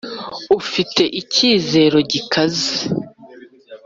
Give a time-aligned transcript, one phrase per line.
[0.59, 2.71] ufite icyizero gikaze.